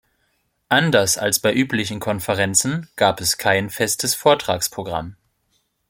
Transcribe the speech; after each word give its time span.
Anders 0.67 1.19
als 1.19 1.37
bei 1.37 1.53
üblichen 1.53 1.99
Konferenzen 1.99 2.89
gab 2.95 3.21
es 3.21 3.37
kein 3.37 3.69
festes 3.69 4.15
Vortragsprogramm. 4.15 5.15